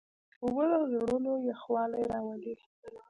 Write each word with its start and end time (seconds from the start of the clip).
اوبه 0.43 0.63
د 0.71 0.73
زړونو 0.91 1.31
یخوالی 1.49 2.03
راولي. 2.11 2.55